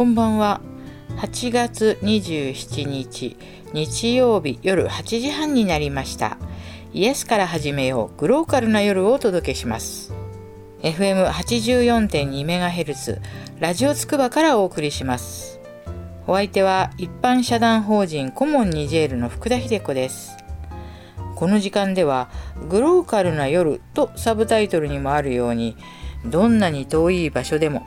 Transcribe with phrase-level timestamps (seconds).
[0.00, 0.62] こんばんは。
[1.18, 3.36] 8月27日
[3.74, 6.38] 日曜日夜8時半になりました。
[6.94, 10.14] イエスから始めようグローカルな夜をお届けします。
[10.80, 13.20] FM84.2MHz
[13.58, 15.60] ラジオつくばからお送りします。
[16.26, 20.34] お相手は一般社団法人コモンニジェールの福田秀子です。
[21.36, 22.30] この時間では
[22.70, 25.76] グローカルな夜とサブタイトルにもあるように
[26.24, 27.84] どんなに遠い場所でも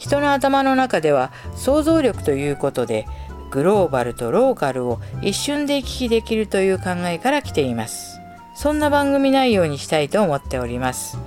[0.00, 3.06] 人の頭の中では想像力ということで
[3.50, 8.18] グローバルとローカルを一瞬で行き来できるという考えから来ています。
[8.54, 11.18] そんな番組内容にしたいと思っております。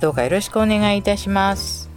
[0.00, 1.90] どうかよろしくお願いいたします。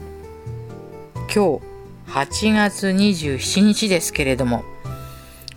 [1.33, 1.63] 今日
[2.07, 4.63] 8月27日ですけれども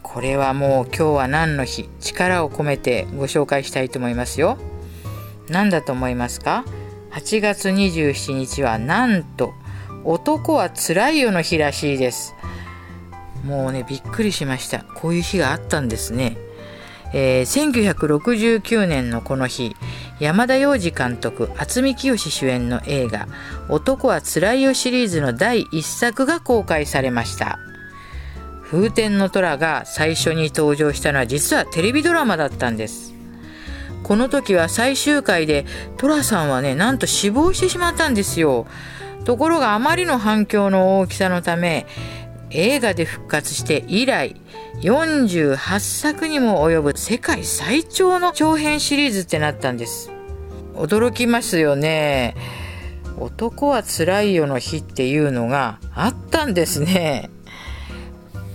[0.02, 1.88] これはもう今日は何の日？
[2.00, 4.58] 力を込めてご紹介したいと思いますよ。
[5.48, 6.64] 何だと思いますか
[7.12, 9.54] ？8月27日はなんと
[10.08, 12.36] 男はつらいよの日らしいです。
[13.44, 14.84] もうねびっくりしました。
[14.84, 16.36] こういう日があったんですね、
[17.12, 19.74] えー、1969年のこの日
[20.20, 23.26] 山田洋次監督渥美清主演の映画
[23.68, 27.58] 「男はつらいよ」シリーズの第1作が公開されました。
[28.62, 33.12] 風天の虎が最初に登場したのは実はテレビドラマだったんです。
[34.04, 38.68] この時は最終回で寅さんはねなんと死亡してしまったんですよ。
[39.26, 41.84] ところがあまりの反響の大きさのため
[42.50, 44.40] 映画で復活して以来
[44.82, 50.12] 48作にも及ぶ世界最長の長編シリーズってなったんです。
[50.74, 52.36] 驚きますよね。
[53.18, 57.28] 男はつらいよの日っていうのがあったんですね。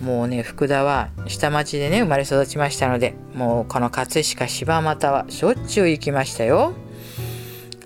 [0.01, 6.73] もうね福田は下町でね生まれ育ちましたのでもうこの葛飾柴又はしょっちゅう行きましたよ。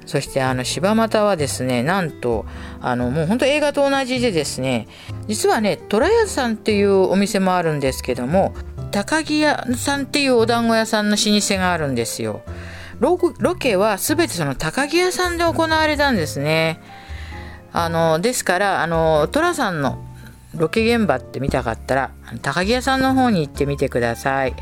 [0.05, 2.45] そしてあの柴又はですねなんと
[2.79, 4.87] あのもうほんと映画と同じでですね
[5.27, 8.53] 実はね虎屋さんっていうお店もあるんですけども
[8.91, 12.41] 高木屋さんっていうお団子屋さんの老舗があるんですよ。
[13.01, 13.17] ロ
[13.55, 16.79] ケは全てその高木屋さんで行われたんですね。
[17.73, 20.01] あのですからあの寅さんの
[20.53, 22.11] ロケ現場って見たかったら
[22.41, 24.55] 高木屋さんの方に行ってみてください。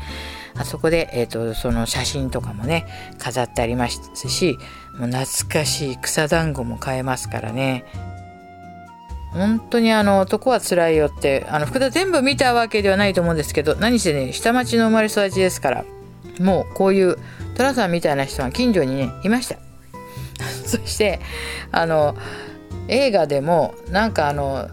[0.56, 2.86] あそこで、えーと、その写真とかもね
[3.18, 4.56] 飾ってありますし
[4.98, 7.84] もう懐かしい草団子も買えますからね。
[9.32, 15.84] 本当にあの男は辛いよってあの福田全部見たわけではないと思うんですけど何せね下町の生まれ育ちですから
[16.38, 17.16] もうこういう
[17.56, 19.56] 寅さんみたいな人が近所にねいました。
[20.66, 21.20] そして
[21.72, 22.16] あの
[22.88, 24.68] 映画でもなんかあの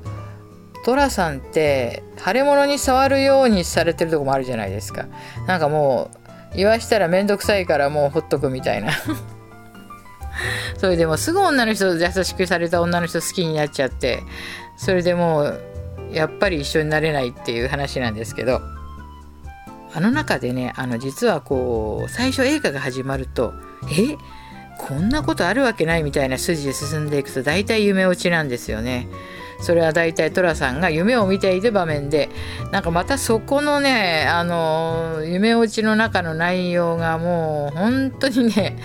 [0.84, 5.06] 寅さんって腫れ物に触るようにされてるとこもあるじゃないですか。
[5.48, 6.10] なんかも
[6.54, 8.92] う言わしたら面倒くさいからもうほっとくみたいな。
[10.78, 14.24] それでもすぐ女の人優しくされた女の人好きになっちゃって
[14.78, 15.62] それでもう
[16.12, 18.62] やっぱり一緒になれないっていう話なんですけど
[19.94, 23.54] あの中でねあの実はこう最初映画が始まると
[23.92, 24.18] え？
[24.78, 29.08] こんなことあるわけないみたいな筋で進んでいくと大体夢落ちなんですよね。
[29.62, 32.30] それは大体寅さんが夢を見ている場面で
[32.72, 38.78] なんかまたそこのねあの夢落ちの中の内容がもう本当にね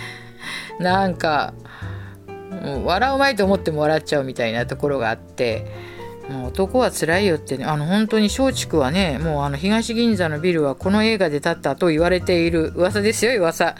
[0.79, 1.55] なんか
[2.85, 5.67] 笑うまいと思っても笑っちゃうみたいなところがあって
[6.29, 13.77] もう男は辛いよってねあの本当に松竹はねもうあの東銀座のビルはこの映画で建ったと言われている噂ですよ噂。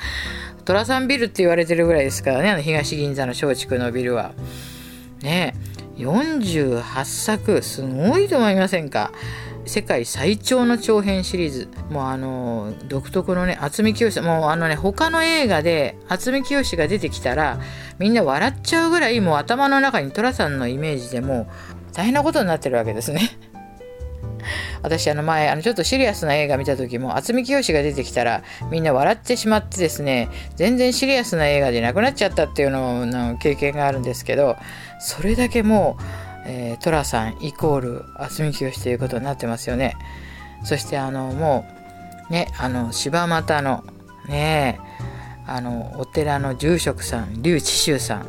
[0.65, 4.33] 寅さんビルって言われてるぐらいですからねあの東銀座の松竹のビルは。
[5.23, 5.55] ね
[5.97, 9.13] 48作すごいと思いませんか？
[9.67, 17.59] 世界最長の長編シリーズもうあの独特のね渥美清もうあのね他の映画で渥美清が出てきたら
[17.99, 21.51] みんな笑っちゃうぐらいもう頭の中に寅さんのイメージでも
[21.93, 23.21] 大変なことになってるわけですね。
[24.83, 34.57] 私あの前あのちょっとシリアスな映画見た時も渥美清が出てきたらみんな笑ってしまってですね全然シリアスな映画でなくなっちゃったっていうのの経験があるんですけど
[35.01, 39.97] それだけもう、えー、寅さんイコール渥美清ということになってますよね。
[40.65, 41.67] そしてあのも
[42.31, 43.85] うねあの柴又の
[44.29, 44.81] ね
[45.47, 48.27] あのお寺の住職さん劉智秀さん。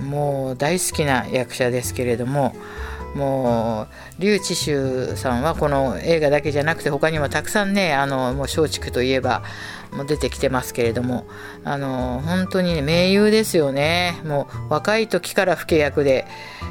[0.00, 2.54] もう大好きな役者ですけれども
[3.14, 3.86] も
[4.18, 9.42] う劉智秀さんはこの映画だけじゃなくて他にもたくさんねあのもう松竹といえば
[9.94, 11.26] も出てきてますけれども
[11.64, 14.20] あの本当に、ね、名優ですよね。
[14.24, 16.26] もう若い時から老け役で、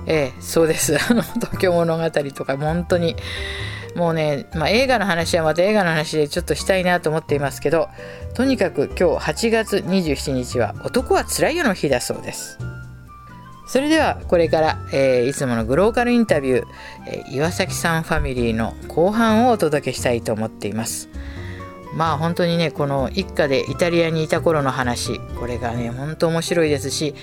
[0.06, 0.98] ええ、そうです。
[1.10, 3.16] あの東京物語とか本当に。
[3.96, 7.90] もうね、まあ、映画の話はまた映画の話でちょっとしたいなと思っていますけど
[8.34, 12.58] とにかく今日8月27日は男はつらいよの日だそうです。
[13.66, 16.66] それではこれから、えー、いつものグローカルインタビュー、
[17.08, 21.10] えー、岩崎さんファミリーの後半をお届けしたいと思っています。
[21.96, 27.14] まあ本当にねこの一家でイタリアにいた頃の話これがね本当面白いですし、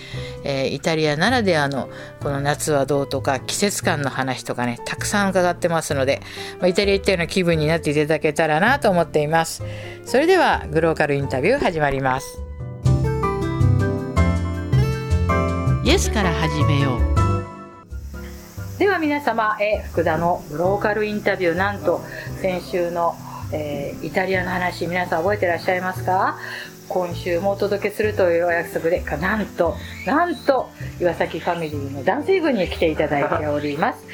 [0.45, 1.89] えー、イタリアならではの
[2.21, 6.21] この夏はどうとか季節感の話とかねたくさん伺ってますので、
[6.59, 9.63] まあ、イタリア行ったような気分になっていただけたらなと思っています。
[10.05, 12.41] それではグローカルインタビュー始まります。
[15.85, 18.79] イエスから始めよう。
[18.79, 21.55] では皆様、え福田のグローカルインタビュー。
[21.55, 22.01] なんと
[22.41, 23.17] 先週の
[23.53, 26.39] えー、イタリアの話皆さん覚えてらっしゃいますか？
[26.89, 29.77] 今週もお届けするというお約束でなんと
[30.07, 30.69] なんと
[31.01, 34.05] 岩崎ファミリーの男性部に来ていただいております、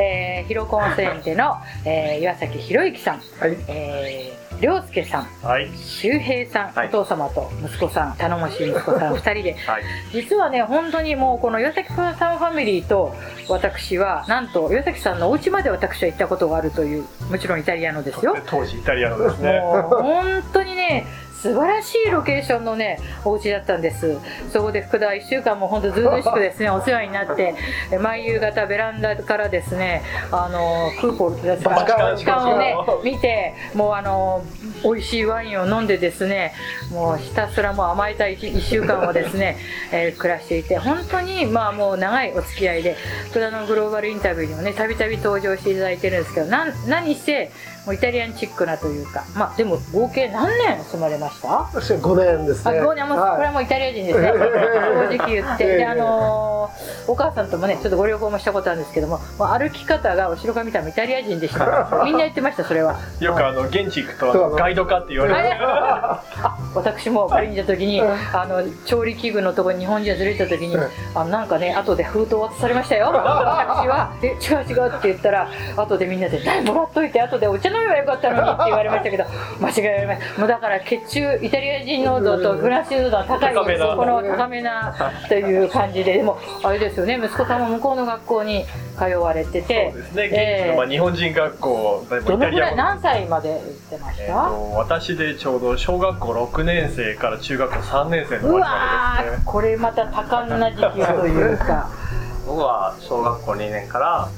[0.00, 13.14] えー、ヒロコンセンテの、えー、岩崎博之さん、はい、えー涼介さん、はい、周平さん、はい、お父様と息子さん頼もしい息子さん 2人で、はい、実はね本当にもうこの岩崎さんファミリーと
[13.48, 18.36] 私はなんと岩崎さんのお家まで私は行ったことがあるというもちろんイタリアのですよ。
[18.46, 19.60] 当時イタリアのですね。
[19.60, 21.06] 本当にね
[21.42, 24.18] 素晴らしいロケーションのねお家だったんです。
[24.52, 27.54] そこで福田は1週間も本当ずうずしくですね お世話になって
[27.98, 34.44] 毎夕方ベランダからですねあのクーポーですか時間をね見てもうあの
[34.84, 36.52] 美味しいワインを飲んでですね
[36.90, 39.56] もうひたすらもう甘えた 1, 1週間をですね、
[39.92, 42.96] えー、暮らしていて本当にまあもう長いお付き合いで
[43.30, 47.50] 福田のグローバルインタビューにもねたびたび登場していただいてるんですけど何して
[47.92, 51.48] イタリアンチックなというかまあでも合計何年住まれました？
[51.48, 52.78] 私は5年ですね。
[52.78, 54.28] あ5年も、はい、これはもうイタリア人ですね。
[54.28, 55.66] 正直言って。
[55.80, 62.02] であのー、お母さんともねちょっとご旅行もしたことあるんですけどももう歩き方が後ろから見たらイタリア人でした。
[62.04, 62.96] みんな言ってましたそれは。
[63.20, 66.22] よくあの現地行くとガイドかって言われるあ
[66.74, 70.76] 私もパリにいた時にあの調理器具のところに日本人がずれた時に
[71.14, 73.06] あなんかね後で封筒渡されましたよ。
[73.08, 79.24] 私は「え違う違う」って言ったら後でみんなで「もらっといて後でお茶飲めばよかったのに」って言われましたけど
[79.60, 80.40] 間違えられました。
[80.40, 84.94] もうだから血中イタリア人濃度とフランス人濃度は高いこの高めな。
[85.28, 88.64] という感じででもあれですよね息子さんも向こうの学校に
[88.98, 93.60] 通われててそうですね、えー、まあ、日本人学校どのぐらい何歳まで行っ
[93.90, 99.42] てました、えー、と私でちょうど小学校6年生から中学校3年生の終わりまでですね。
[99.46, 101.88] これまた多感な時期というか。
[102.46, 104.28] 僕は小学校2年から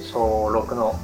[0.00, 0.98] 小6の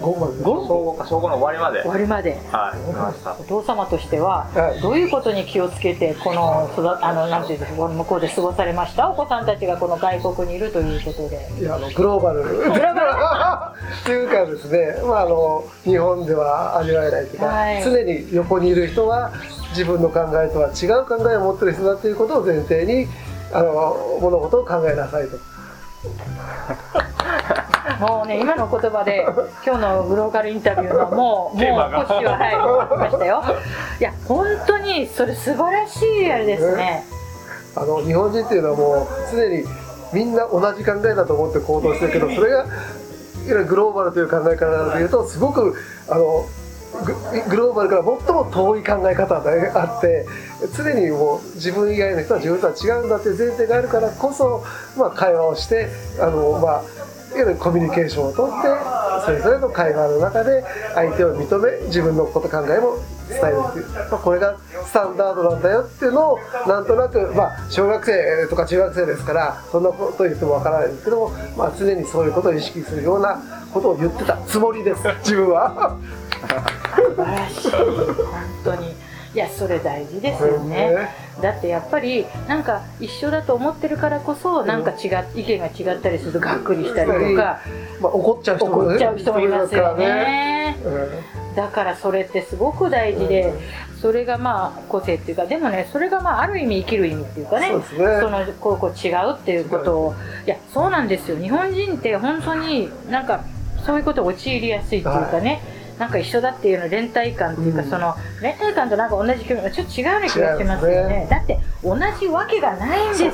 [0.00, 1.82] 小5か小5の終わりまで。
[1.82, 2.32] 終わりまで。
[2.50, 4.48] はいお父様としては、
[4.82, 6.68] どういうことに気をつけてこの
[7.00, 9.08] あのなんていうんですか向こうで過ごされました？
[9.10, 11.48] お子さんたちがこの外国にいるということで。
[11.60, 12.42] いやあのグローバル。
[12.42, 13.74] グローバル？
[14.02, 19.32] っていうかですね、まあ、あの日本では味わえないというか、はい、常に横にいる人は
[19.70, 23.06] 自分の考えとは違う考えを持ってる人だということを前提に
[23.52, 25.36] あの物事を考えなさいと。
[28.00, 29.26] もうね今の言葉で
[29.64, 31.62] 今日のグローカルインタビューのもうもう
[32.06, 33.42] 腰ははいましたよ。
[34.00, 37.04] いや本当にそれ素晴らしいあれですね。
[37.76, 39.64] あの日本人っていうのはもう常に
[40.12, 42.64] みんな同じ考えだと思って行動してるけどそれが
[43.64, 45.74] グローバルという考え方でいうとすごく
[46.08, 46.46] あの
[47.48, 50.26] グローバルから最も遠い考え方があって
[50.76, 54.62] 常にもう自分以外の人は自分とは違うんだっていう前提があるからこそ、
[54.96, 55.88] まあ、会話をして
[56.20, 56.82] あの、まあ、
[57.58, 58.68] コミュニケーションをとって
[59.24, 60.62] それぞれの会話の中で
[60.94, 62.98] 相手を認め自分のこと考えも
[63.28, 73.40] 伝えるっていう、まあ、これがスタンダードなんだよっていうのをなんとなく、まあ、小学生とか中学生ですからそんなこと言ってもわからないんですけども、まあ、常にそういうことを意識するような
[73.72, 75.98] ことを言ってたつもりです自分は。
[76.44, 77.84] 素晴らしい本
[78.64, 78.94] 当に
[79.34, 81.08] いやそれ大事ですよね、
[81.42, 87.60] だってやっぱりなんか一緒だと思ってるからこそなんか違意見が違ったりするとがっくりしたりとか、
[88.00, 90.76] まあ、怒っちゃう人も、ね、怒っちゃう人もいますよね、
[91.56, 93.52] だからそれってすごく大事で、
[94.00, 97.72] それがまあ個性っていうかでもねそれがまあある意味生きる意味っていうかね
[98.20, 100.14] そのこうこう違うっていうことを
[100.46, 101.36] いやそうなんですよ。
[101.38, 103.42] 日本人って本当になんか
[103.84, 113.32] そういうことを陥りやすいっていうかね、はいなんか一緒だっていうの連帯感っていうか、うん、その連帯感となんか同じ気分ちょっと違うような気がしますよね、ね、だって同じわけがないんですよ。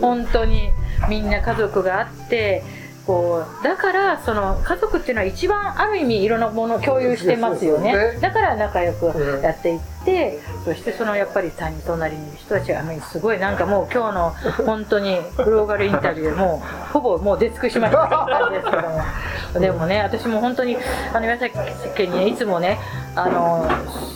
[0.00, 0.70] 本当に。
[1.08, 2.62] みんな家族があって
[3.06, 8.18] こうだからその家族っていうのは一番ある意味いろんなものを共有してますよね。
[8.20, 14.30] だから仲良くやっていって、そしてそのやっぱり他人隣にいる人たちがすごいなんかもう今日の
[14.66, 18.08] 本当にグローバルインタビューもうほぼもう出尽くしました。
[18.08, 20.76] 感じですけどもでもね私も本当に
[21.14, 21.56] あの岩崎
[21.96, 22.80] 家にねいつもね
[23.14, 23.68] あの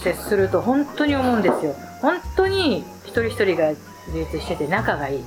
[0.02, 1.76] 接すると本当に思うんですよ。
[2.00, 3.68] 本当に一人一人が
[4.08, 5.24] 自立してて仲がいい。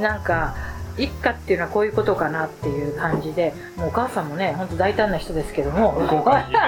[0.00, 0.56] なんか
[0.98, 5.92] 一家っていうのはこういうことかなっていう感じでもうお母さんもね本当大胆な人ですけども。
[6.10, 6.58] 豪快に家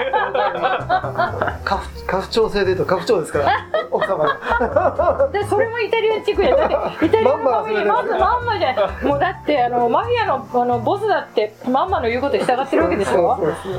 [2.21, 5.29] 父長制でと家父長ですから奥様が。
[5.33, 6.69] でそれもイタリア地区やだっ
[6.99, 9.05] てイタリアのファミリーまずまんまじゃない。
[9.05, 13.37] もうだってあのマフィアのあのボスだってまんまの言うことに従ってるわけでしょ。
[13.37, 13.69] そうそ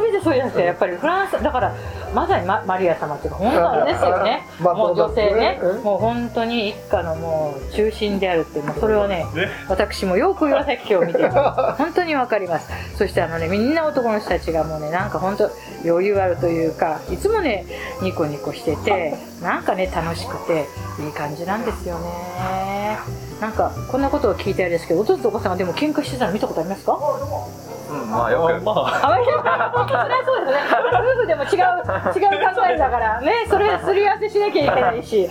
[0.00, 0.04] う。
[0.04, 1.72] 全てそうじゃなくてやっぱりフランスだから
[2.14, 4.46] まさにママリア様っていうか本当 ですよね。
[4.60, 5.58] まあもう女性ね。
[5.62, 5.82] うん。
[5.82, 9.48] もう本当に一家のもう中心であるっていうもうそれはねね。
[9.68, 11.28] 私もよく岩崎家を見て
[11.78, 12.68] 本当にわかります。
[12.96, 15.50] そしてあのねみんな男の人たちがもうねなんか本当
[15.88, 17.64] 余裕あるというかいつもね
[18.02, 20.66] ニコニコしててなんかね楽しくて
[21.00, 22.98] いい感じなんですよね。
[23.40, 26.92] なんかこんなことを聞いてあれですけどお父さんとお母さんがでも喧嘩してたの見たことありますか？
[27.90, 28.64] うんまあよく。
[28.64, 29.72] まああまりそれは
[30.26, 30.58] そうですね
[31.30, 33.20] でも違う違う考えだから。
[33.20, 35.22] ねそれすり合わせしなきゃいけないし。
[35.22, 35.28] い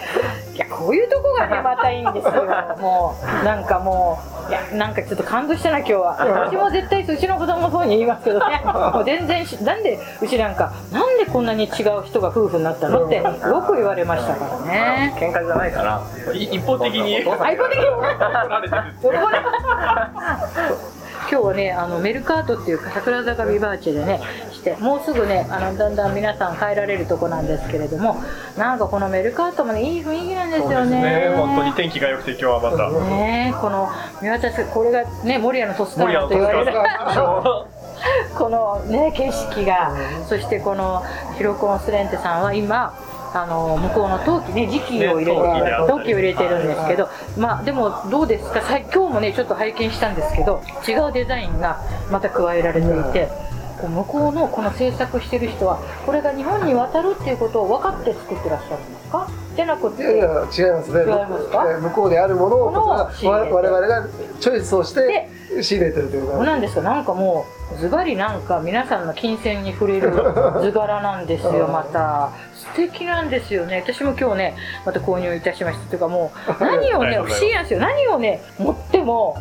[0.57, 2.45] やこういうとこがねまたいいんですよ。
[2.79, 6.17] もうなんかもういやなんかちょっと感動したな今日は。
[6.47, 8.61] 私も絶対うちの子供もそうに言いますけどね。
[8.65, 13.23] もう全然しなんでうちなんかなんでこんなに違う人が夫婦になったのってよ
[13.67, 15.13] く言われましたからね。
[15.19, 16.01] 喧嘩じゃないかな
[16.33, 17.19] い一方的に。
[17.19, 17.59] 一方的に？
[18.49, 19.19] られてる
[21.31, 24.19] 今日はねあのメルカートっていう桜坂ビバーチェでね
[24.51, 28.15] してもうすぐねあのだんだん皆さん帰られるとこなんですけれども
[28.57, 31.01] なんかこのメルカートもねいい雰囲気なんですよね。
[31.01, 31.35] ね。
[31.35, 32.89] 本当に天気が良くて今日はまた。
[32.89, 33.89] ねこの
[34.21, 36.73] 見渡すこれがね守谷のトスカーナと言われる
[38.37, 39.93] このね景色が、
[40.27, 41.03] そしてこの
[41.37, 42.97] ヒロコンスレンテさんは今
[43.33, 48.61] あの向こうの陶器ね磁器を入れて、ね陶器を入れてるんですけど、まあでもどうですか？
[48.93, 51.79] 今日もねちょっと拝見したんですけど違うデザインが
[52.11, 53.48] また加えられていて。
[53.79, 59.27] こう向こうのこの制作してる人はこれが日本に渡るっていうことを分かって作ってらっしゃるんですか？
[59.55, 60.03] じゃなくて。
[60.03, 60.65] いやいや違いますね。
[61.01, 61.65] 違いますか？
[61.71, 64.07] えー向こうであるものをこちら我々が
[64.39, 65.29] チョイスをして
[65.61, 66.43] 仕入れてるというか。
[66.43, 66.81] なんですか？
[66.81, 67.45] なんかも
[67.75, 70.11] うズバリなんか皆さんの金銭に触れる
[70.61, 72.29] 図柄なんですよまた。
[72.55, 73.83] 素敵なんですよね。
[73.85, 74.55] 私も今日ね
[74.85, 75.89] また購入いたしました。
[75.89, 77.79] というかもう 何をね不思議なんですよ。
[77.79, 79.37] 何をね持っても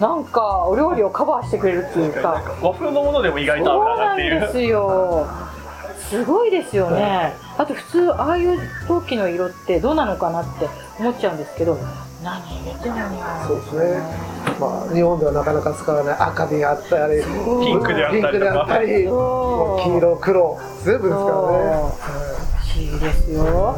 [0.00, 2.40] なんかお料理をカバーしてくれるっていうか。
[2.62, 5.26] 和風のものでも意外とそう合うかなっていうなんですよ。
[6.08, 7.34] すごいですよね。
[7.58, 11.76] あと普通ああいう陶器の色ってどうなのかなって思っちゃうんですけど
[12.22, 12.88] 何入れて
[13.46, 14.00] そうですね。
[14.60, 19.82] まあ日本ではなかなか使わない赤であったりピンクであったりピンクであったりそう。
[19.90, 21.34] 黄色黒全部ですからね。
[22.56, 23.76] 不思議ですよ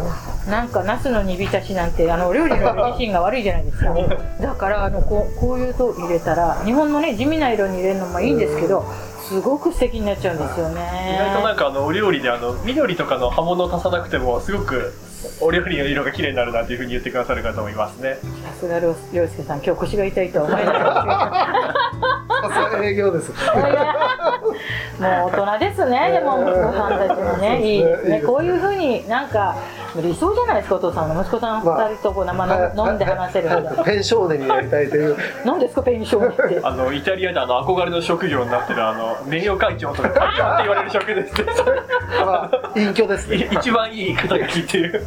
[0.49, 3.95] なんかナスの煮浸しなんてあのお料理の自身が悪いじゃないですか。
[4.41, 8.85] だからあのこうこういうと入れたら日本のね地味な色に入れるのもいいんですけど
[9.29, 10.81] すごく素敵になっちゃうんですよね。
[11.15, 14.93] 意外となんかあのお料理であの緑とかの葉物を足さなくてもすごく
[15.41, 18.19] お料理の色が綺麗になるなっていうふうに言ってくださる方もいますね。
[18.45, 20.75] さすが涼涼介さん今日腰が痛いとは思えない。
[20.75, 23.31] さすが営業です。
[23.31, 27.85] もう大人ですねでも息子さんたちもねいい。
[27.85, 29.57] ねこういうふうになんか
[29.97, 33.77] 理想じゃないですかお父さんの息子さん2人とこう生飲飲んで話せるみたい。
[33.77, 35.17] なペン少年になりたいという。
[35.45, 36.61] 何ですかペンションって。
[36.63, 41.47] あのイタリアであの憧れの職業になってるあの名誉会長とか会長って言われる職ですね。
[42.25, 43.37] まあ隠居ですね。
[43.51, 45.07] い一番いい肩書きっていう。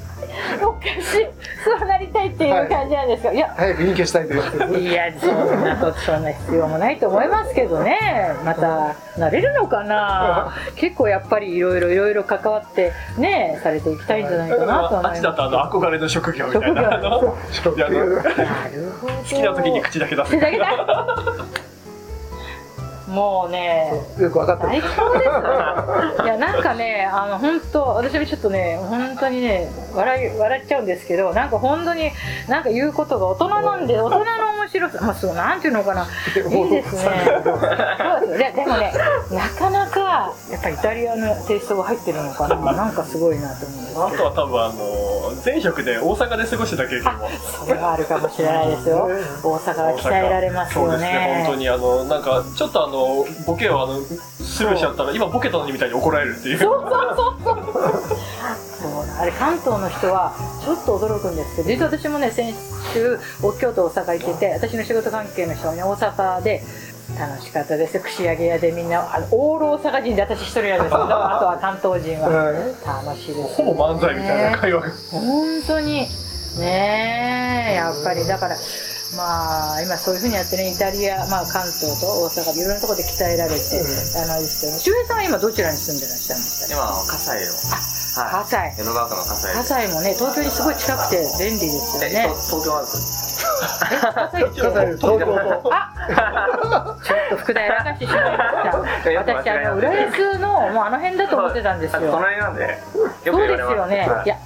[0.62, 1.28] おかしい。
[1.64, 4.38] そうなりたいっていう感じなんですか、い、や早く隠居したいとい
[4.76, 7.98] ういやそんなことそんな必要もないと思いますけどね。
[8.44, 10.54] またなれるのかな。
[10.76, 17.36] 結構やっぱりいろいろいろいろ関わってねされていきたいんじゃないかなと思いますあっちだとあの憧れの職業みたいな好
[19.28, 20.32] きな時に口だけ出す。
[20.32, 20.66] 口だけだ
[23.08, 25.30] もうねよく分かって最る高です
[26.26, 32.12] いやなんかねあの本当私もちょっとね本当にね笑い笑っちゃうんですけどなんか本当に
[32.48, 34.24] なんか言うことが大人なんで大人の
[34.58, 36.08] 面白さまあそうなんていうのかな。
[36.36, 37.12] いいですね。
[37.44, 38.94] そうですよででもね
[39.30, 40.03] なかなか
[40.52, 42.74] やっぱりイタリアのテイストが入ってるのかな。
[42.74, 47.30] なんかすごいなと思うんですあとは多分あの前職で大阪で過ごしてた経験も。
[47.66, 49.10] それはあるかもしれないですよ。
[49.44, 51.70] 大阪は鍛えられますよそうですね本当に。
[51.70, 56.60] あのなんかちょっとあのボケをあのスルーしちゃったら今ボケたのにみたいに怒られるっていう。
[56.60, 56.92] そうそう
[57.44, 58.18] そうそう。
[59.20, 62.54] あれ関東の人はちょっと驚くんですけど実は私もね先
[62.94, 66.64] 週お京都大阪行ってて私の仕事関係の人はね大阪で
[67.20, 68.00] 楽しかったです。
[68.00, 72.56] 串揚げ屋でみんなあのオール大阪人で私一人なんですけど あとは関東人ははい
[73.06, 74.58] 楽しいです、ほぼ漫才みたいな。
[74.58, 76.08] 会話が本当に。
[76.60, 78.56] ねえやっぱりだから
[79.18, 83.58] まあ今そういうふうにやってねイタリア、まあ、関東と大阪でいろんなところで鍛えられて、
[84.18, 86.74] あのですけど周平さんは今どちらに住んでらっしゃるんですか？
[86.74, 88.24] 今は葛西の。
[88.24, 88.78] は葛西。
[88.78, 88.82] い。
[88.82, 92.86] 江戸川区の葛西葛西もね東京にすごい近くて便利ですよえねと東京な
[93.64, 95.20] ちょっ
[97.30, 102.78] と福田やらかしてしまいました私あの浦安のもうあの辺だと思ってたんですよ隣なんで
[103.24, 104.08] そうですよね。
[104.26, 104.38] いや、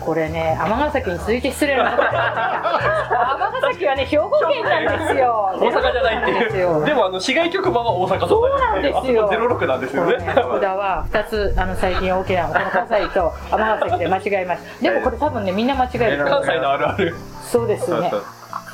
[0.00, 5.50] これね、尼崎に続いて失礼なこと尼崎はね、兵庫県なんですよ。
[5.54, 17.14] 大阪じゃないっていうでもあの市外局番は大阪そうなんですよあそこ06なんですよね福田は2つあの最近大きなこの関西と尼崎で間違えましたでもこれ多分ねみんな間違える関西のあるある
[17.44, 18.10] そうですね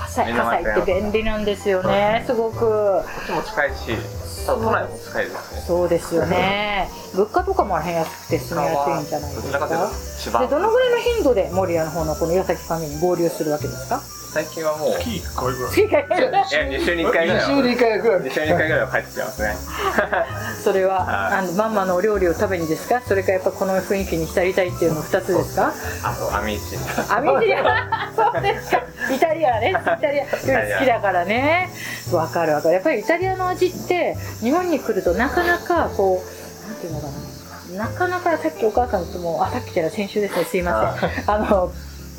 [0.08, 2.58] 西関西って便利なんですよねすごく。
[2.60, 3.96] こっちも近いし
[4.46, 6.88] 都内も近いですねそうですよね。
[7.14, 10.38] 物価とかもあの辺安くて住みやすいんじゃないですどちらかというとか千葉。
[10.40, 14.00] でどのぐらいの頻度で守谷の方のこの岩崎ファミリーに合流するわけですか？
[14.32, 15.72] 最近はもう月1回ぐらい。
[15.72, 18.20] 次回いや2週に1回ぐらい2週はに1回ぐらい。
[18.20, 19.54] 2週に1回ぐらいは帰ってきてますね。
[20.64, 21.38] それははい。
[21.38, 23.00] あのマンマのお料理を食べにですか？
[23.06, 25.72] それかやっぱこの雰囲気に浸りたいっていうの2つですか？
[26.02, 26.76] あとアミーチ。
[27.12, 28.82] アミジア そうですか。
[29.10, 30.24] イタリアねイタリア。
[30.24, 31.70] 料理好きだからね。
[32.12, 32.74] わかるわかる。
[32.74, 37.12] やっぱりイタリアの味って日本に来るとなかなかこうなんていうのかな。
[37.84, 40.44] なかなかさっきお母さんともあさっきじゃない先週ですね。
[40.44, 41.10] すいません。
[41.26, 41.70] あの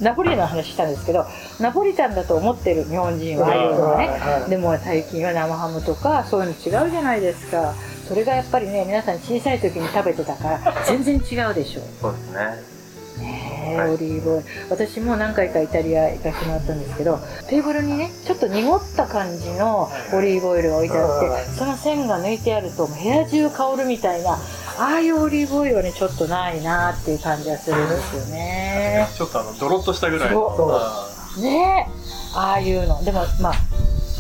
[0.02, 1.26] ナポリの話したんですけど
[1.60, 4.08] ナポリタンだと思ってる日本人はああいうのはい。
[4.08, 4.50] ねはい。
[4.50, 7.74] でも最近は生ハムとかそういうの違うじゃないですか。
[8.08, 11.82] それがやっぱりね皆さん小さい時に食べてたから 全然違うでしょ。
[12.02, 12.80] そうですね。
[13.20, 13.90] ねえはい。
[13.92, 14.46] オリーブオイル。
[14.70, 21.44] 私も何回かイタリア行かせてもらったんですけどテーブルにねちょっと濁った感じのオリーブオイルが置いてあっはい。
[21.46, 24.40] てその線が抜いてあると部屋中香るみたいな
[24.80, 29.08] ああいうオリーブオイルはねちょっとないなっていう感じがするんですよね。
[29.14, 30.34] ちょっとあのドロッとしたぐらい。
[30.34, 30.72] のそう。
[30.72, 31.86] あね。
[31.86, 31.92] え
[32.34, 33.04] ああいうの。
[33.04, 33.54] でもまあ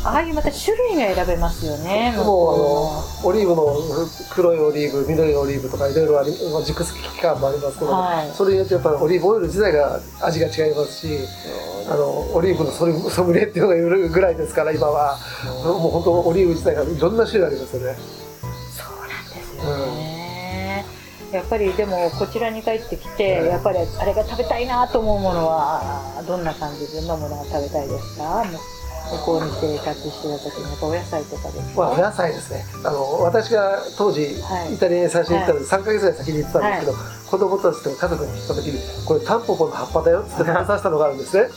[0.04, 3.75] ああいうまた種類が選べますよね向もうこあのオリーブの
[4.34, 8.32] 黒いオリーブ緑のオリーブとかいろいろありまあ熟す期間もありますけど、はい。
[8.32, 11.20] それによってやっぱりオリーブオイル自体が味が違いますし
[11.89, 15.18] あのオリーブのソリソムリエっていうのがいるぐらいですから今は。
[15.66, 17.98] もう本当オリーブ自体がいろんな種類ありますよね。
[18.78, 19.63] そうなんですよ
[19.95, 20.09] ね、
[21.32, 28.46] やっぱりでもこちらに帰ってきてやっぱりあれが食べたいなと思うものはどんな感じでどんなものが食べたいですか？
[29.10, 32.63] 向こうに生活してた時にやっぱお野菜とかですか、まあ、お野菜ですね。
[32.86, 34.76] あの私が当時、はい。
[34.76, 36.98] イタリアに最初に行ったので3ヶ月ぐらい先に行ってたんですけど、
[37.30, 41.48] 子供たちと家族に行った時にこれタンポポの葉っぱだよって食べさせたのがあるんですね。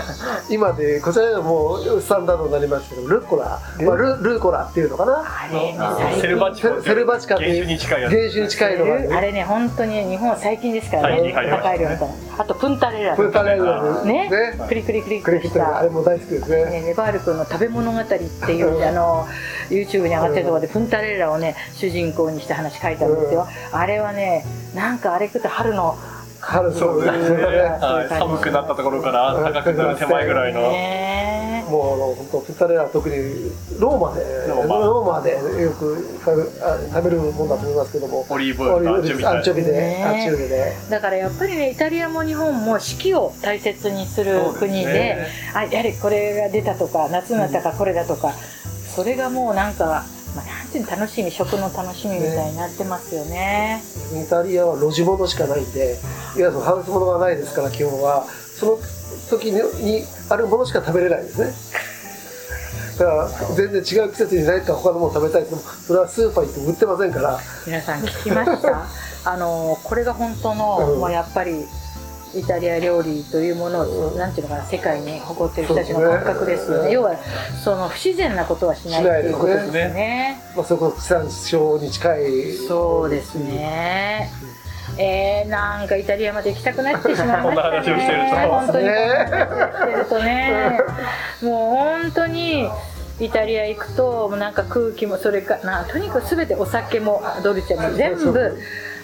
[0.50, 5.22] 今でこちらではもうスタンダードになりましたけどルッコラ、まあ、ルルーコラっていうのかな。
[5.24, 6.20] あれねの最近。
[6.22, 6.68] セルバチコ。
[6.82, 9.14] セセルバチカっていう原種に近いやつ原種に近いのがある。
[9.14, 11.32] あれね本当に日本最近ですからね。
[11.32, 12.10] 高い量だから。
[12.38, 14.28] あとプンタレラプータレールね？
[14.30, 14.54] ね。
[14.68, 15.78] クリクリクリクリクリした。
[15.78, 16.64] あれも大好きですね。
[16.64, 18.14] ね、ネバール君の食べ物語って
[18.52, 19.26] いう、あの
[19.68, 25.96] YouTube に上がってるところでプンタレーラをね主人公にした話書いたんですよ、あれはねなんかあれ食って春の
[26.40, 27.42] 春そうですね。
[27.44, 28.08] はい。
[28.08, 30.60] 寒くなったところから暖かくなる手前ぐらいの。
[30.62, 33.14] ねもうあの本当プータレーラは特に
[33.78, 34.78] ローマでローマ。
[34.78, 35.30] ローマで
[35.62, 38.26] よく食べあ食べるものだと思いますけども。
[38.28, 40.72] オリーブオイルとアンチョビアンチョビで、ねアンチョビで。
[40.88, 44.68] だからやっぱりねイタリアも日本も四季を大切にするそうですね。
[44.68, 48.32] 国であやはりこれが出たとか夏になったからこれだとか、
[48.96, 50.04] それがもうなんか、
[50.78, 53.82] 楽しみ食の楽しみみたいになってますよね。
[54.14, 55.98] イタリアは路地物しかないんで
[56.36, 58.24] いわゆるハウス物がないですから基本は。
[58.24, 58.78] その
[59.28, 61.52] 時ににあるものしか食べれないんですね。
[62.98, 67.40] だから全然違う季節に何か他のもの食べたいってそれはスーパー行っても売ってませんから。
[67.66, 68.86] 皆さん聞きました？
[69.24, 71.10] あのこれが本当の、うん。
[71.10, 71.64] やっぱり
[72.34, 76.92] イタリア料理というものを、うんなんていうのかな世界に誇ってる人たちの感覚ですよね。
[76.92, 77.16] 要は
[77.64, 80.40] その不自然なことはしないっていうことですね。
[80.56, 84.30] まあ、それこそ地産に近いそうですね。
[84.98, 87.42] えー、なんかイタリアまで行きたくなってしまいましたね。
[87.42, 88.12] こんな話をして
[89.96, 90.80] るとね。
[91.42, 92.68] もう本当に
[93.20, 98.58] イタリア行くともうなんか空気もそれかなとにかく全てお酒もドルチェも全部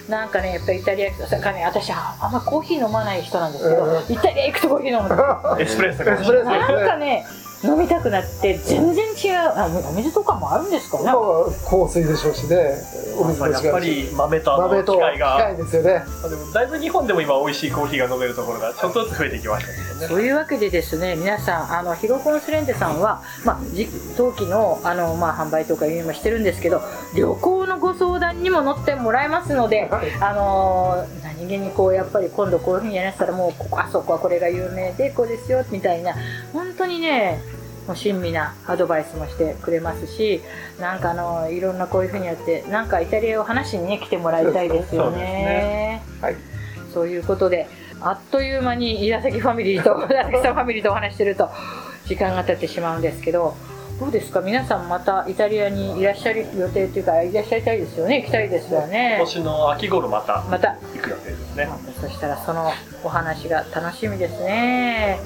[0.08, 7.26] なんかねやっぱりイタリア行くとさね私ああんまコーヒー飲まない人なんですけど、うんイタリア行くとコーヒー飲むんですエスプレッソがエスプレッソなんかね
[7.64, 11.04] 飲みたくなって全然違うあお水とかもあるんですかね。
[11.04, 11.14] まあ
[11.68, 12.76] 香水でしょうしね。
[13.18, 15.36] お水も違うしやっぱり豆と豆と機機械が。
[15.38, 16.04] 械ですよね。
[16.28, 26.82] でもだいぶ日本でも今美味しいコーヒーが飲めるところがちょっとずつ増えてきましたけどねというわけでですね皆さんあのヒロコンスレンテさんは、まあ、じ陶器のあの、まあ、販売とかいうのもしてるんですけど
[27.16, 30.12] 旅行のご相談にも乗ってもらえますので、はい。
[30.20, 36.14] あの何気にこうやっぱり今度こういうふうにやらせたらもうここあそこはこれが有名でこうですよみたいな。
[36.52, 37.40] 本当にね
[37.86, 40.40] もう親身なアドバイスもしてくれますし
[40.80, 46.02] なんかあのいろんなこういうふうにやってなんかイタリアを話しにね来てもらいたいですよそうね。
[46.20, 46.36] はい。
[46.92, 47.68] そういうことで
[48.00, 51.50] あっという間に岩崎ファミリーと 岩崎さんファミリーとお話ししてると
[52.06, 53.54] 時間が経ってしまうんですけど
[54.00, 54.40] どうですか？
[54.42, 58.20] 皆さんまたイタリアにいらっしゃる予定というかいらっしゃりたいですよね？
[58.20, 59.14] 行きたいですよね？
[59.16, 60.76] 今年の秋頃またまた。
[60.94, 61.68] 行く予定ですね。
[62.00, 62.70] そしたらその
[63.04, 65.18] お話が楽しみですね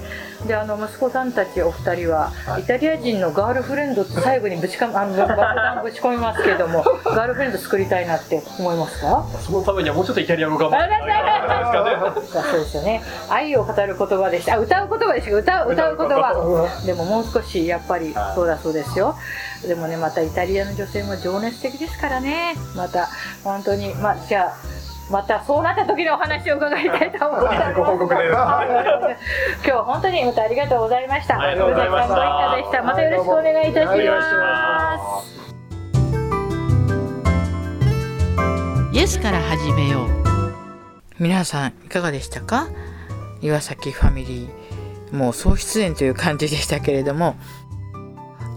[0.46, 9.24] であの息子さんたちお二人はイタリア人のガールフレンドって最後にぶちかあの爆弾ぶち込みますけども ガールフレンド作りたいなって思いますか？
[9.40, 12.50] そのためにはもうちょっとイタリア語頑張らないといけないですかね。
[12.50, 13.02] そうですよね。
[13.28, 14.54] 愛を語る言葉でした。
[14.54, 15.34] あ歌う言葉でした。
[15.36, 16.82] 歌う歌う言葉。
[16.86, 19.14] でももう少しやっぱりそうだそうですよ。
[19.66, 22.54] でもねまたイタリアの女性も情熱的ですからね。
[22.74, 23.08] また
[23.44, 23.94] 本当に。
[23.96, 24.79] まあじゃあ
[25.10, 27.74] またそうなった時のお話を伺いたいと思います。
[27.74, 28.38] ご報告です今
[29.64, 31.40] 日は本当にまたありがとうございました。
[31.40, 32.82] ありがとうございましたご一家でした。
[32.84, 35.40] またよろしくお願いいたします。
[38.92, 40.08] イエスから始めよう
[41.18, 42.68] 皆さんいかがでしたか？
[43.42, 47.36] 岩崎ファミリーもう総出演という感じでしたけれども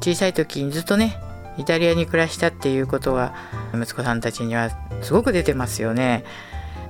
[0.02, 1.18] 小さい時にずっとね
[1.58, 3.34] イタリアに暮らしたっていうことが
[3.74, 4.70] 息子さんたちには
[5.02, 6.24] すごく出てますよね。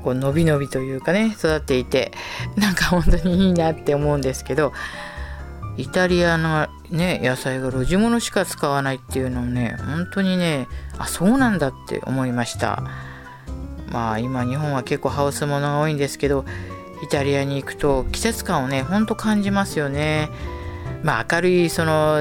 [0.04, 2.12] こうのびのびというかね育っていて
[2.58, 4.73] なんか本当にいいなって思うんですけど
[5.78, 12.84] イタリアのね野菜が露地物しか使わないっていうのをね本当にねあそうなんだって思いました。
[13.89, 16.45] まあ今日本は結構ハウスものが多いんですけど
[17.04, 20.30] イタリアに行くと季節感をねほんと感じますよね。
[21.04, 22.20] まあ明るいその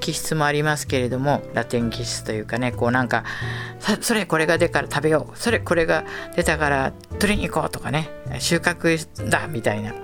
[0.00, 3.24] 気質もありますけれどもラテン気質というかねこうなんか
[4.00, 6.04] それこれが出たから食べようそれこれが
[6.36, 9.94] 出たから取りに行こうとかね収穫だみたいな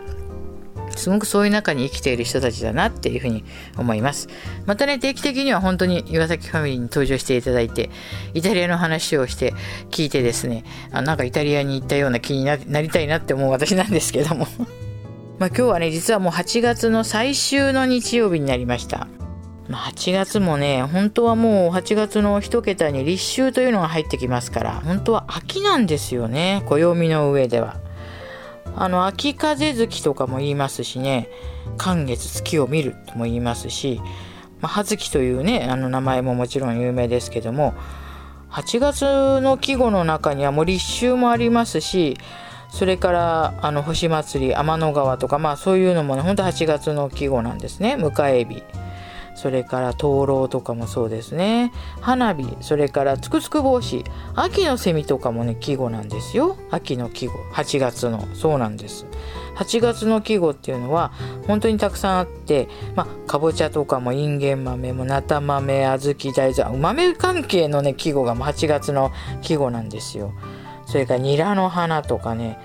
[0.97, 3.45] すごくそういう中に生きている人たちだなっていうふうに
[3.77, 4.29] 思います。
[4.67, 7.91] またね、定期的には本当に岩崎ファミリーに登場していただいて、
[8.33, 9.55] イタリアの話をして
[9.91, 14.47] 聞いてですね、あなんかイタリアに行ったような気にななりたいなって思う私なんですけども。
[15.39, 19.09] まあ今日はね、実はもう8月の最終の日曜日になりました。
[19.69, 27.85] まあ、8月もね、本当はもう8月の1桁に立秋というのが入ってきますから、本当は秋なんですよね、暦の上では。
[28.77, 31.29] あの秋風月とかも言いますしね
[31.77, 34.01] 寒月月を見るとも言いますし、
[34.61, 37.75] まあ、葉月というねあの名前ももちろん有名ですけども
[38.51, 42.17] 8月の季語の中にはもう立秋もありますし
[42.75, 47.95] それからあの星祭り天の川とかまあそういうのもねほんと8月の季語なんですね。
[47.95, 48.65] 迎え日
[49.37, 51.73] それから灯籠とかもそうですね。
[52.01, 52.57] 花火。
[52.61, 56.57] それからつくつく帽子秋のセミとかもね季語なんですよ。
[56.73, 57.35] 秋の季語。
[57.53, 58.27] 8月の。
[58.35, 59.07] そうなんです。
[59.57, 61.13] 8月の季語っていうのは
[61.47, 70.33] 本当にたくさんあってまあかぼちゃとかもインゲン豆もなた豆小豆大豆豆関係のね季語がもう8月の季語なんですよ。
[70.95, 72.57] それからニラの花とかね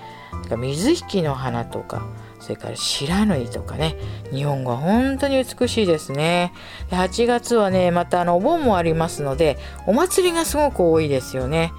[0.56, 2.06] 水引の花とか
[2.38, 3.96] それから白縫いとかね
[4.30, 6.52] 日本語は本当に美しいですね。
[6.90, 11.72] で8月はねまたあのお盆もありますのでお祭りがすごく多いですよね。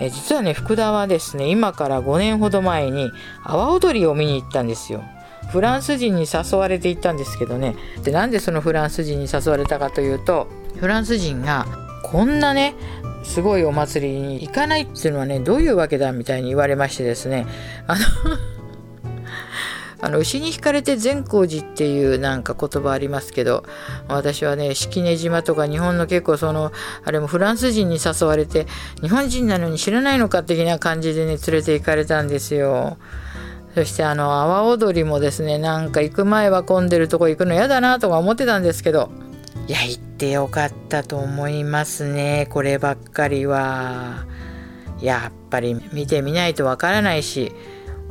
[0.00, 3.08] え実はね福田はですね今から5年ほど前に
[3.44, 5.04] 阿波踊りを見に行ったんですよ。
[5.52, 7.76] フランス人に誘われて行ったんですけどね。
[8.02, 10.48] でなんでそのフランス人に誘われたかというと
[10.80, 11.64] フランス人が
[12.02, 12.74] こんなね
[13.26, 17.46] すごいお祭りに行かないっていうのはねどういうわけだみたいに言われましてですね
[17.86, 18.00] あの
[20.00, 23.64] あの牛に引かれて善光寺っていうなんか言葉ありますけど
[24.08, 26.72] 私はね式根島とか日本の結構その
[27.04, 28.66] あれもフランス人に誘われて
[29.02, 32.98] 日本人なのに知らないのか的な感じでね連れて行かれたんですよ。
[33.74, 39.10] そしてあの阿波踊りもですねなんか行く前は混んでるとこ行くの嫌だなとか思ってたんですけど
[39.68, 44.26] いや行ってよかったと思いますねこればっかりは。
[45.00, 47.52] やっぱり見てみないとわからないし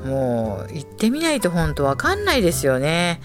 [0.03, 3.21] もう行ってみないと本当わかんないですよね。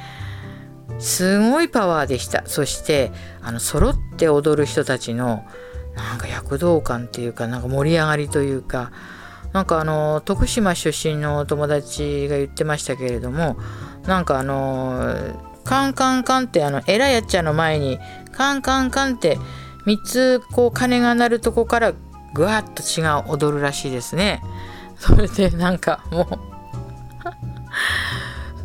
[0.98, 2.42] すごいパワーでした。
[2.46, 3.12] そして
[3.42, 5.44] あの揃って踊る人たちの
[5.94, 8.92] なんか躍動感っていうかなんか盛り上がりというか
[9.52, 13.58] なんかあの徳島出身のお友達が言ってましたけれども
[14.06, 15.14] なんかあの
[15.64, 17.98] カンカンカンってあのエラやっちゃの前に
[18.40, 19.36] カンカンカンって
[19.84, 21.92] 3つこう鐘が鳴るとこから
[22.32, 24.42] ぐわっと違う踊るらしいですね。
[24.96, 26.38] それでなんかもう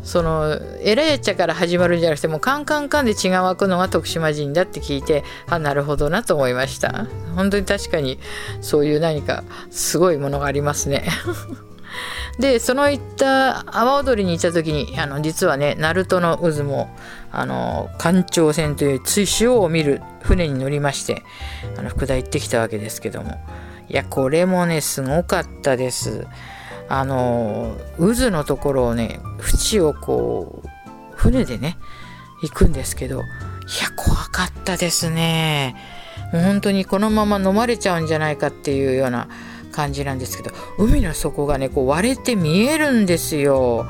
[0.02, 8.18] そのエラやっちゃから始まるんじゃなくてもうカンカンカンで血が湧くのが徳島人だって聞いてあなるほどなと思いました本当に確かに
[8.62, 11.06] そういう何かすごいものがありますね
[12.40, 16.88] でその行った阿波踊りに行った時にあの実はね鳴門の渦も
[17.32, 21.22] あの環状線という追潮を見る船に乗りまして
[21.76, 23.38] あの福田行ってきたわけですけども。
[23.88, 26.26] いやこれもねすごかったです。
[26.88, 30.68] あの渦のところをね縁をこう
[31.14, 31.78] 船でね
[32.42, 33.24] 行くんですけどいや
[33.96, 35.76] 怖かったですね。
[36.32, 39.28] もう本当にこのまま飲まれちゃうんじゃないかっていうような
[39.72, 43.86] 感じなんですけど海の底がねこう割れて見えるんですよ。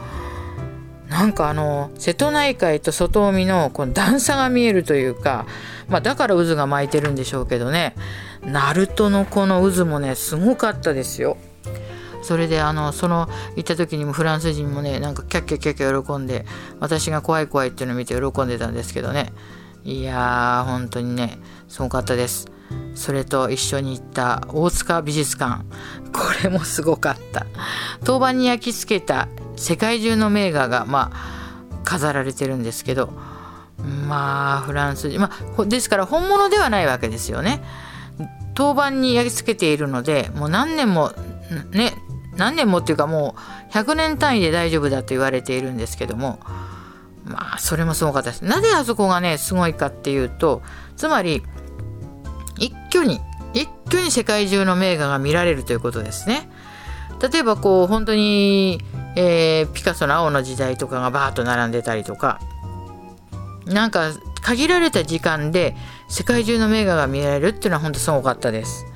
[1.08, 5.46] なんかあの瀬戸内海と外海のこの段差が見えるというか、
[5.88, 7.94] まあ、だから渦が巻いてるんでしょうけどね。
[8.42, 11.36] ナルトのこの渦もねすごかったですよ。
[12.22, 16.44] それであのその行った時にもフランス人もねなんかキャッキャキャッキャ喜んで
[16.80, 19.32] 私が怖い怖いっていうのを見て喜んでたんですけどね。
[19.84, 21.38] いやー本当にね
[21.68, 22.46] すごかったです。
[22.96, 25.64] それと一緒に行った大塚美術館。
[26.12, 27.46] これもすごかった。
[28.04, 33.12] 当番に焼き付けた世界中の名画がまあ飾られてるんですけど
[34.08, 37.62] まあフランス人まあですから本物ではないわけですよね。
[38.54, 41.12] 当番に焼き付けているのでもう何年も
[41.72, 41.92] ね
[42.36, 43.36] 何年もっていうかも
[43.68, 46.40] う100年単位で大丈夫だと言われているんですけども
[47.24, 48.44] まあそれもすごかったです。
[48.44, 50.62] なぜあそこがねすごいかっていうと
[50.96, 51.42] つまり
[52.58, 53.20] 一挙に
[53.52, 56.50] 一挙に世界中の名画が見られるということですね。
[57.20, 58.82] 例えばこう本当に、
[59.16, 62.40] えー、ピカソの青の時代とかがバーッと並んでたりとか。
[63.66, 65.74] なんか限られた時間で
[66.08, 68.86] 世界中の名画が見られるっていうのは本当すごかったです。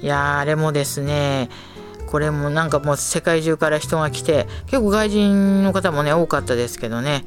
[0.00, 1.48] いやあれもですね
[2.08, 7.24] これもなんかもう世界中から人が来て結構外人の方もね多かったですけどね。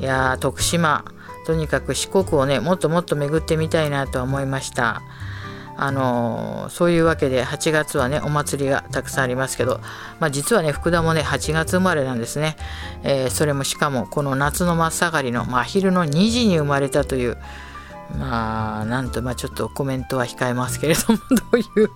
[0.00, 1.04] いやー徳島
[1.46, 5.02] とにかく四国をねもっともっと巡ってみたいなと思いました。
[5.76, 9.80] あのー、そういうわけで8月はねお祭りがたくさんありますけど、
[10.20, 12.56] まあ、実はね福田もね8月生まれなんですね、
[13.02, 17.36] えー、それもしかもこの夏の真っ盛りの真昼の2時に生まれたという
[18.18, 21.90] まあなんとまあちょっとコメントは控えますけれども どういう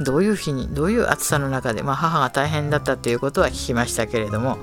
[0.00, 4.58] どういう日にどういう暑さの中で、まあ、母が大変だったということは聞きましたけれども、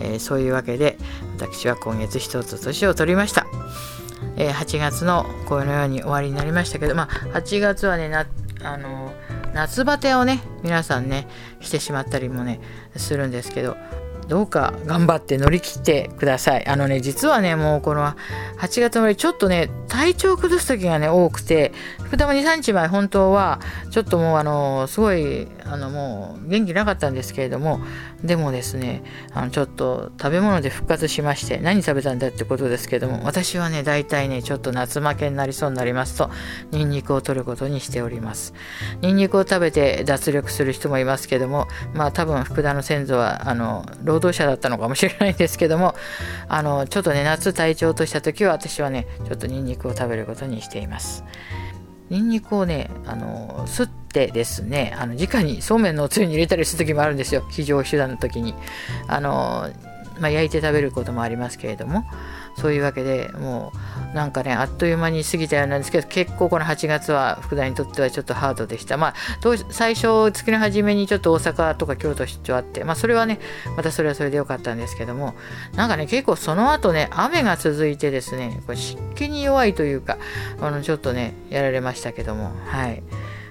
[0.00, 0.98] えー、そういうわけで
[1.38, 3.46] 私は今月一つ年を取りました、
[4.36, 8.26] えー、8月のこのように終わりになりましたけど、まあ、8月はねな
[8.62, 9.12] あの
[9.52, 11.28] 夏バテをね皆さんね
[11.60, 12.60] してしまったりもね
[12.96, 13.76] するんですけど
[14.28, 16.66] どうか頑張って乗り切ってください。
[16.66, 18.14] あのね、実はね、もうこの
[18.58, 23.60] 8月までちょっとね、体調崩す時がね、多くて、福田も2、3日前、本当は、
[23.90, 27.80] ちょっともう、あの、すごい、あの、もう、元気なかったんですけれども、
[28.22, 36.30] でもですね、あの、ちょっと食べ物で復活しまして、何食べたんだってことですけども、私はね、大体ね、ちょっと夏負けになりそうになりますと、
[36.70, 38.54] ニンニクを取ることにしております。
[39.00, 45.94] ニンニクを食べて脱力する人もいますけども、まあ、多分、福田の先祖は、あの、労働者だったのかもしれないんですけども
[46.48, 51.24] あのちょっとね夏体調とした時は私はねちょっとニンニクを食べることにしています。
[52.10, 57.44] ニンニクをねあのすってですねあの直にそうめんのおつゆに入れたりする時もあるんですよ。
[57.50, 58.54] 非常手段の時に。
[59.08, 59.70] あの、
[60.20, 62.04] まあ、焼いて食べることもありますけれども。
[62.56, 63.72] そういうわけでも
[64.12, 68.96] うなんかねあっという間に過ぎたようなんですけど結構この8月は福田にとってはちょっとハードでした。
[68.96, 69.14] まあ
[69.70, 73.40] 最初月の初めにちょっと大阪とか京都出張あってまあそれはね
[73.76, 75.34] またそれはそれでよかったんですけども
[75.74, 80.18] なんかね結構その後ね雨が続いてですねこれ湿気に弱いというか
[80.60, 83.02] あのちょっとねやられましたけどもはい。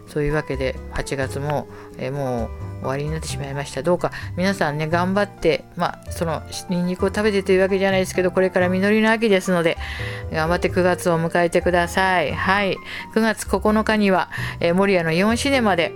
[0.08, 3.82] そういうわけで8月も、えもう終わりになってしまいました。
[3.82, 9.78] どうか皆さんね、頑張って、まあ、そのニンニクを食べてというわけじゃないですけど、これから実りの秋ですので、
[10.32, 12.34] 頑張って9月を迎えてください。
[12.34, 12.78] はい。
[13.16, 15.94] 9月9日には、えー、守谷のイオンシネマで、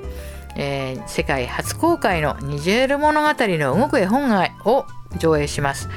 [0.56, 4.32] えー、世界初公開のニジェール物語の動く絵本
[4.65, 4.86] を
[5.17, 5.89] 上映します。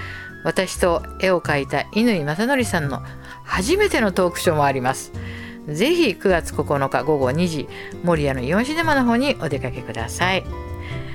[0.44, 3.02] 私と絵を描いた乾正則さんの
[3.44, 5.12] 初めてのトークショーもあります。
[5.68, 7.68] ぜひ9月9日午後2時、
[8.02, 10.69] 守谷のイオンシネマの方にお出かけください。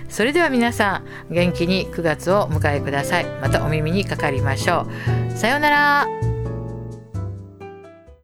[0.09, 3.25] それでは皆さん元気に9月を迎えください。
[3.41, 4.87] またお耳にかかりましょ
[5.29, 5.37] う。
[5.37, 6.54] さようなら。